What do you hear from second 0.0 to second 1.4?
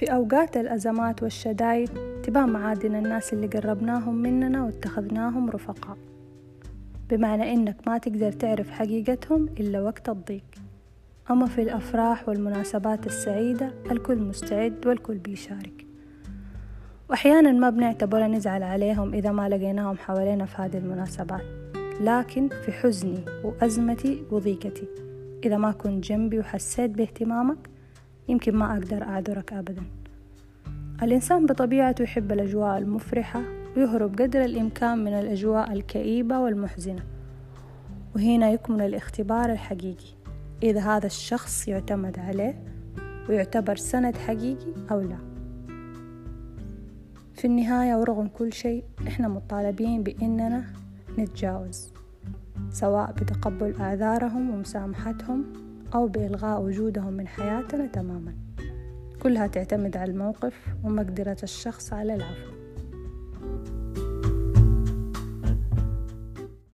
في أوقات الأزمات